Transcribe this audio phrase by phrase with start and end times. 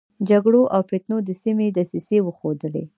[0.29, 2.83] جګړو او فتنو د سيمې دسيسې وښودلې.